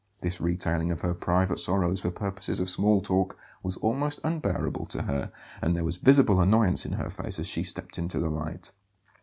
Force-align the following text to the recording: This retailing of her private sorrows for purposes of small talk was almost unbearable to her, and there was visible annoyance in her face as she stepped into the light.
This 0.21 0.41
retailing 0.41 0.89
of 0.89 1.01
her 1.01 1.13
private 1.13 1.59
sorrows 1.59 2.01
for 2.01 2.09
purposes 2.09 2.59
of 2.59 2.71
small 2.71 3.01
talk 3.01 3.37
was 3.61 3.77
almost 3.77 4.19
unbearable 4.23 4.87
to 4.87 5.03
her, 5.03 5.31
and 5.61 5.75
there 5.75 5.83
was 5.85 5.97
visible 5.97 6.41
annoyance 6.41 6.87
in 6.87 6.93
her 6.93 7.11
face 7.11 7.37
as 7.37 7.45
she 7.45 7.61
stepped 7.61 7.99
into 7.99 8.17
the 8.17 8.31
light. 8.31 8.71